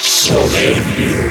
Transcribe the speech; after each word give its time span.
Surrender. 0.00 1.30